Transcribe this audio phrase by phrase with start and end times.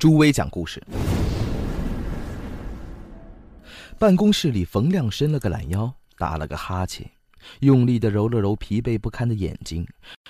[0.00, 0.82] 朱威讲故事。
[3.98, 7.06] 办公室里，冯亮伸了个懒腰，打了个哈欠，
[7.60, 9.86] 用力的揉了揉疲惫不堪的眼睛。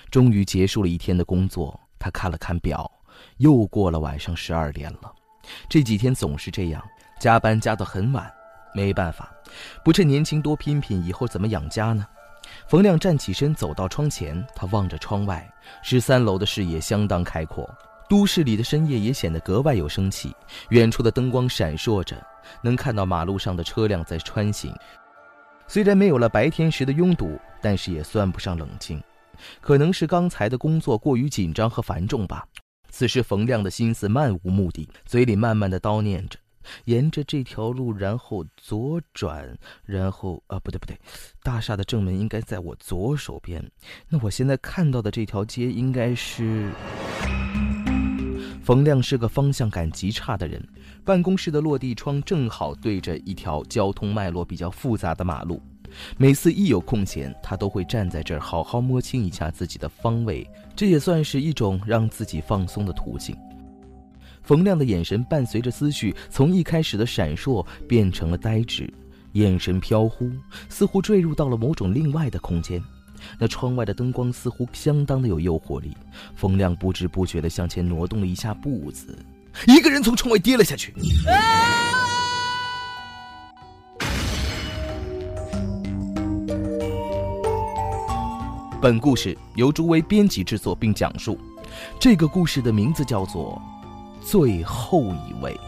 [0.09, 2.91] 终于结束了一天的工作，他看了看表，
[3.37, 5.09] 又过了晚上十二点了。
[5.69, 6.83] 这几天总是这样，
[7.17, 8.29] 加班加到很晚。
[8.75, 9.33] 没办法，
[9.85, 12.05] 不趁年轻多拼拼，以后怎么养家呢？
[12.67, 15.49] 冯亮站起身，走到窗前，他望着窗外，
[15.81, 17.69] 十三楼的视野相当开阔，
[18.11, 20.35] 都市里的深夜也显得格外有生气。
[20.71, 22.21] 远处的灯光闪烁着，
[22.61, 24.75] 能看到马路上的车辆在穿行。
[25.65, 29.01] 虽然没有了白天时的拥堵，但是也算不上冷清。
[29.61, 32.45] 可能是刚才的工作过于紧张和繁重吧。
[32.89, 36.37] 此时，冯亮的心思漫无目的，嘴里慢慢的叨念着。
[36.83, 40.99] 沿着这条路，然后左转，然后啊，不对不对，
[41.43, 43.65] 大厦的正门应该在我左手边。
[44.09, 46.69] 那我现在看到的这条街应该是……
[48.61, 50.63] 冯亮是个方向感极差的人，
[51.03, 55.59] 办公室的落地窗正好对着一条交通脉络比较复杂的马路。
[56.15, 63.35] 每次一有空闲，他都会站在这儿好好摸清一下自己的方位，这也算是一种让自己放松的途径。
[64.43, 68.87] 冯亮的眼神伴随着思绪，从一开始的闪烁变成了呆滞，
[69.33, 70.31] 眼神飘忽，
[70.69, 72.81] 似乎坠入到了某种另外的空间。
[73.37, 75.95] 那窗外的灯光似乎相当的有诱惑力，
[76.35, 79.17] 冯亮不知不觉地向前挪动了一下步子，
[79.67, 80.93] 一个人从窗外跌了下去。
[88.81, 91.37] 本故事由朱威编辑制作并讲述，
[91.99, 93.61] 这个故事的名字叫做。
[94.23, 95.59] 最后一位，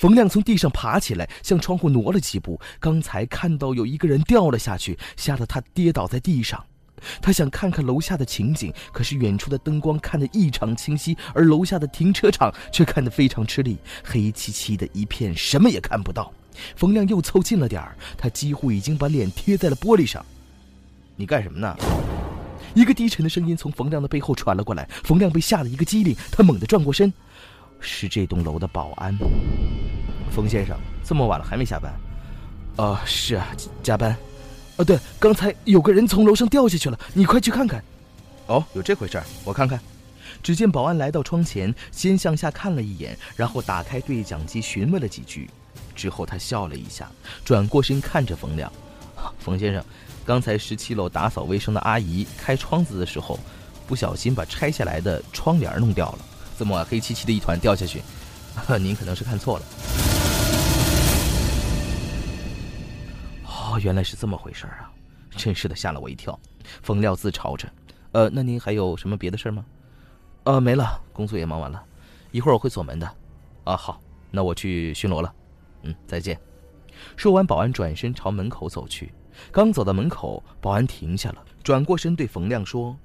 [0.00, 2.58] 冯亮从地上爬起来，向窗户挪了几步。
[2.78, 6.64] 刚才看到有一个人掉了下去，吓得他跌倒在地上。
[7.20, 16.32] 他想看看楼下的情景，可是远处的灯光看得异常清晰，而楼下的停车场却看得非常吃力，黑漆漆的一片，什么也看不到。
[16.76, 20.24] 冯亮又凑近了点儿，他几乎已经把脸贴在了玻璃上。
[21.14, 21.76] 你干什么呢？
[22.72, 24.88] 一个低沉的声音从冯亮的背后传了过来。
[25.04, 27.12] 冯亮被吓得一个机灵，他猛地转过身，
[27.80, 29.14] 是这栋楼的保安。
[30.30, 31.92] 冯先生，这么晚了还没下班？
[32.76, 33.46] 哦，是啊，
[33.82, 34.16] 加班。
[34.76, 37.82] 哦，对，刚才有个人从楼上掉下去了，你快去看看。
[38.46, 39.78] 哦，有这回事儿，我看看。
[40.42, 45.50] 只见保安来到窗前，先向下看了一眼，然后打开对讲机询问了几句。
[45.94, 47.10] 之后，他笑了一下，
[47.44, 48.72] 转过身看着冯亮
[49.38, 49.84] ：“冯先生，
[50.24, 53.38] 刚才十七楼打扫卫生的阿姨开窗子的时候，
[53.86, 56.18] 不小心把拆下来的窗帘弄掉了，
[56.58, 58.00] 这么黑漆漆的一团掉下去，
[58.78, 59.64] 您可能是看错了。”
[63.80, 64.92] 原来是这么回事啊！
[65.30, 66.38] 真是的，吓了我一跳。
[66.82, 67.70] 冯亮自嘲着
[68.12, 69.64] ：“呃，那您还有什么别的事吗
[70.44, 71.84] ？”“呃，没了，工作也忙完了，
[72.32, 73.16] 一会儿我会锁门的。
[73.64, 75.34] ”“啊，好，那我去巡逻了。”
[75.82, 76.38] 嗯，再见。
[77.16, 79.12] 说完，保安转身朝门口走去。
[79.52, 82.96] 刚走到门口，保安停下了，转过身对冯亮说：“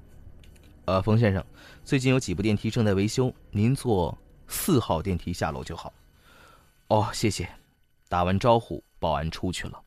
[0.86, 1.46] 呃，冯先生，
[1.84, 5.94] 最近有几部电梯正在维修，您坐四号电梯下楼就好。”
[6.90, 7.48] 哦，谢谢。
[8.10, 9.82] 打完招呼，保安出去了。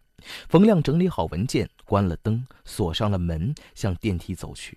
[0.49, 4.77] 冯亮整理好文件，关了灯，锁上了门，向电梯走去。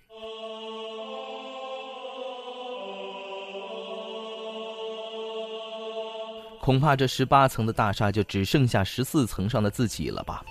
[6.60, 10.44] 恐怕这十八层的大厦就只剩下十四层上的自己了吧？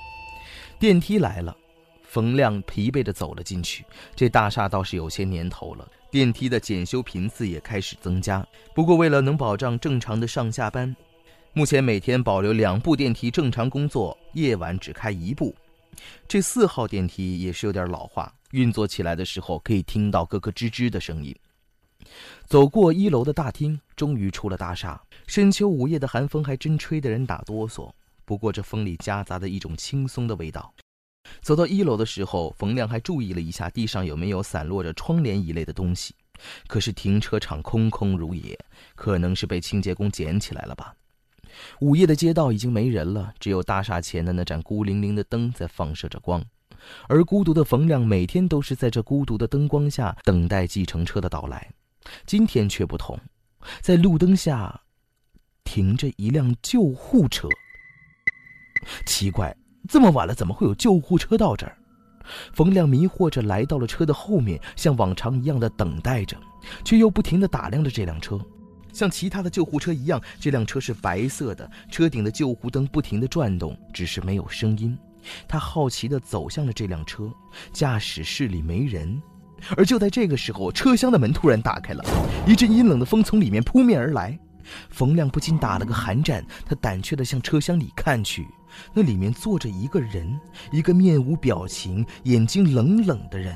[0.77, 1.55] 电梯来了，
[2.03, 3.85] 冯亮疲惫地走了进去。
[4.13, 8.45] 这大厦倒是有些年头了，电梯的检修频次也开始增加。
[8.75, 10.93] 不过为了能保障正常的上下班，
[11.53, 15.53] 目前每天保留两部电梯正常工作，夜晚只开一部。
[16.25, 21.35] 这四号电梯也是有点老化，运作起来的时候可以听到咯咯吱吱的声音。
[22.47, 24.99] 走过一楼的大厅，终于出了大厦。
[25.27, 27.91] 深秋午夜的寒风还真吹得人打哆嗦，
[28.23, 30.73] 不过这风里夹杂着一种轻松的味道。
[31.41, 36.15] 走到一楼的时候，冯亮还注意了一下地上有没有散落着窗帘一类的东西，
[36.67, 38.57] 可是停车场空空如也，
[38.95, 40.95] 可能是被清洁工捡起来了吧。
[41.79, 46.43] 午夜的街道已经没人了，只有大厦前的那盏孤零零的灯在放射着光，
[47.07, 51.69] 而孤独的冯亮每天都是在这孤独的灯光下等待计程车的到来。
[52.25, 53.19] 今天却不同，
[53.81, 54.81] 在路灯下
[55.63, 57.47] 停着一辆救护车。
[59.05, 59.55] 奇怪，
[59.87, 61.77] 这么晚了，怎么会有救护车到这儿？
[62.53, 66.37] 冯亮迷惑着来到了车的后面，像往常一样的等待着，
[66.83, 68.39] 却又不停地打量着这辆车。
[68.93, 74.97] 像其他的救护车一样，这辆车是白色的，车顶的救护灯不停地转动，只是没有声音。
[75.47, 77.31] 他好奇地走向了这辆车，
[77.71, 79.21] 驾驶室里没人。
[79.77, 82.03] 而就在这个时候，车厢的门突然打开了，
[82.47, 84.37] 一阵阴冷的风从里面扑面而来。
[84.89, 88.47] 冯亮不禁打了个寒战，他胆怯地向车厢里看去，
[88.93, 90.39] 那里面坐着一个人，
[90.71, 93.55] 一个面无表情、眼睛冷冷的人。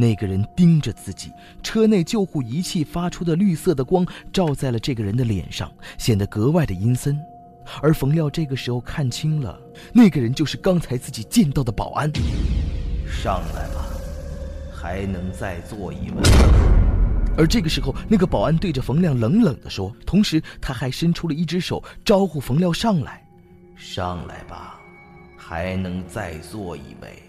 [0.00, 1.30] 那个人盯着自己，
[1.62, 7.20] 车内救护仪器发出的绿色的光照在了这个人的脸上，显得格外的阴森。
[7.82, 9.60] 而冯亮这个时候看清了，
[9.92, 12.10] 那个人就是刚才自己见到的保安。
[13.06, 13.86] 上来吧，
[14.72, 16.22] 还能再坐一位。
[17.36, 23.22] 而这个时候，那个保安对着冯亮冷冷地说，同时他还伸出了一只手招呼冯亮上来。
[23.76, 24.80] 上来吧，
[25.36, 27.22] 还能再坐一位。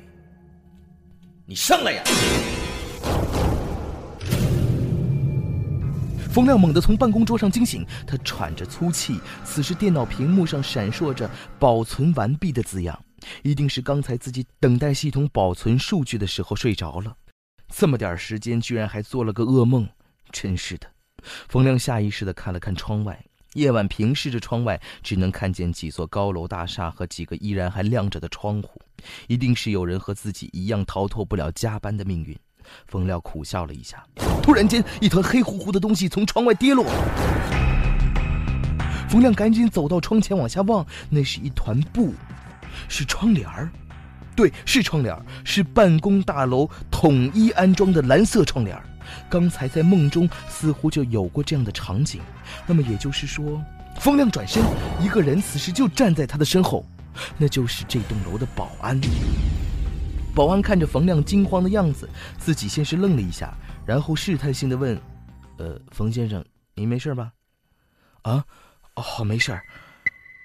[1.46, 2.04] 你上来呀！
[6.32, 9.20] 冯亮猛地从办公桌上惊醒，他喘着粗气。
[9.44, 11.30] 此时电脑屏幕上闪烁着
[11.60, 12.98] “保存完毕”的字样，
[13.44, 17.14] 一定是刚才自己等待系统保存数据的时候睡着了。
[17.68, 19.90] 这么点时间，居然还做了个噩梦，
[20.32, 20.88] 真是的。
[21.50, 23.22] 冯亮下意识地看了看窗外，
[23.54, 28.80] 夜晚平视着窗外，只能看见几座高楼大厦和几个依然还亮着的窗户。
[29.27, 32.38] 一定是有人和自己一样逃脱不了加班的命运。
[32.88, 34.06] 冯亮苦笑了一下，
[34.44, 36.86] 突然间，一团黑乎乎的东西从窗外跌落。
[39.09, 42.13] 冯亮赶紧走到窗前往下望，那是一团布，
[42.88, 43.69] 是窗帘儿。
[44.33, 48.83] 对，是窗帘儿，是办公大楼统一安装的蓝色窗帘儿。
[49.30, 52.21] 刚才在梦中似乎就有过这样的场景。
[52.65, 53.62] 那么也就是说，
[54.00, 54.63] 冯亮转身，
[55.01, 56.86] 一个人此时就站在他的身后。
[57.38, 59.00] 那就是这栋楼的保安。
[60.34, 63.54] 保安看着冯亮惊慌的样子，自己先是愣了一下，
[63.86, 65.00] 然后试探性的问
[65.58, 66.44] ：“呃，冯先生，
[66.74, 67.34] 您没事吧
[68.24, 68.46] ？”“啊，
[68.96, 69.63] 哦，没事儿。”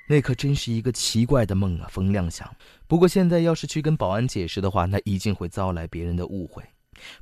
[0.09, 1.89] 那可真是一个奇怪的梦啊！
[1.91, 2.49] 冯亮想。
[2.87, 6.63] 不过现在要是去跟保安解释的话，那一定会遭来别人的误会。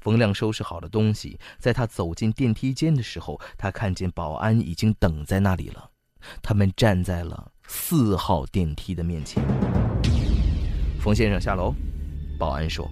[0.00, 5.90] 冯亮收拾好了东西，在他走进电梯间的时候，他看见保安已经等在那里了。
[6.43, 9.43] 他们站在了四号电梯的面前。
[11.00, 11.75] 冯先生下楼，
[12.38, 12.88] 保安说：“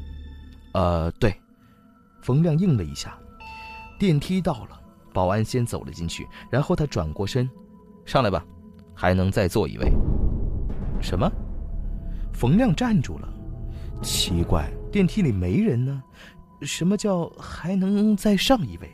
[0.74, 1.34] 呃，对。”
[2.22, 3.18] 冯亮应了一下。
[3.98, 4.80] 电梯到了，
[5.12, 7.48] 保安先走了进去，然后他转过身
[8.04, 8.44] ：“上来吧，
[8.94, 9.92] 还能再坐一位。”
[11.00, 11.30] 什么？
[12.32, 13.28] 冯亮站住了。
[14.02, 16.02] 奇怪，电梯里没人呢。
[16.62, 18.90] 什么叫还能再上一位？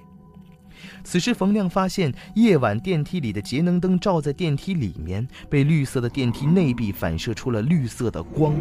[1.04, 8.54] 此时，冯亮发现夜晚电梯里的节能灯照在电梯里面，被绿色的电梯内壁反射出了绿色的光，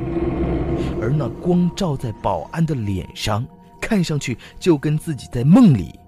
[1.02, 3.46] 而那光照在保安的脸上，
[3.81, 6.00] 看上去就跟自己在梦里，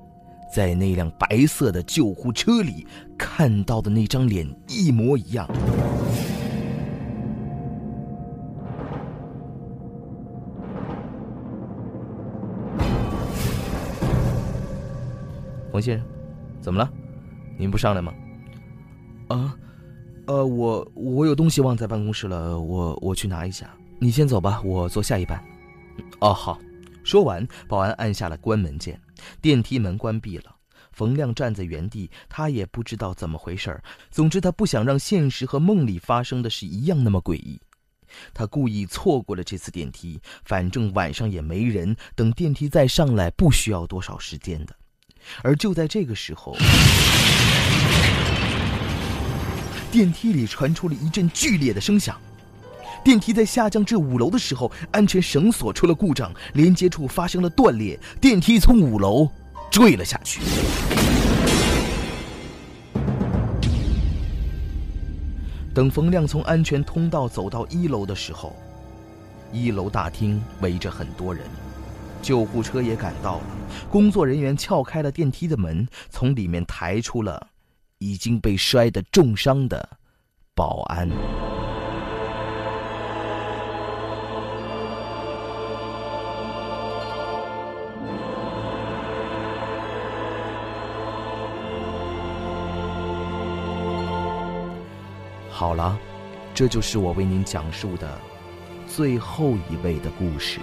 [0.54, 2.86] 在那辆白色的救护车里
[3.18, 5.48] 看到的那张脸一模一样。
[15.72, 16.08] 冯先生。
[16.62, 16.92] 怎么了？
[17.58, 18.14] 您不上来吗？
[19.30, 19.56] 啊，
[20.28, 23.74] 呃，我我有东西忘在办公室了，我我去拿一下。
[24.00, 25.42] 你先走吧，我坐下一班。
[26.20, 26.60] 哦，好。
[27.04, 29.00] 说完，保安按下了关门键，
[29.42, 30.56] 电梯门关闭了。
[30.92, 37.60] 冯亮站在原地，他也不知道怎么回事儿总之，他不想让现实和梦里发生的是一样那么诡异。
[38.34, 44.76] 他故意错过了这次电梯，反正晚上也没人，等电梯再上来，不需要多少时间的。
[45.42, 46.56] 而就在这个时候，
[49.92, 52.16] 电梯里传出了一阵剧烈的声响。
[53.04, 59.30] 电梯在下降至五楼的时候，安全绳索出了故障，连接处发生了断裂，电梯从五楼
[59.72, 60.42] 坠了下去。
[65.74, 68.54] 等冯亮从安全通道走到一楼的时候，
[69.54, 71.46] 一楼大厅围着很多人。
[72.22, 73.44] 救护车也赶到了，
[73.90, 77.48] 工作人员撬开了电梯的门，从里面抬出了
[77.98, 79.90] 已经被摔得重伤的
[80.54, 81.10] 保安。
[95.50, 96.00] 好了，
[96.54, 98.18] 这就是我为您讲述的
[98.88, 100.62] 最后一位的故事。